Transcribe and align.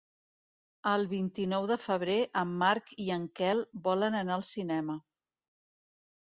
El 0.91 1.03
vint-i-nou 1.11 1.67
de 1.73 1.77
febrer 1.83 2.17
en 2.43 2.57
Marc 2.65 2.91
i 3.07 3.09
en 3.19 3.29
Quel 3.43 3.63
volen 3.91 4.21
anar 4.25 4.41
al 4.41 4.47
cinema. 4.51 5.01